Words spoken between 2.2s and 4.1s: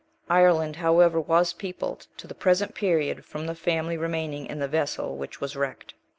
the present period, from the family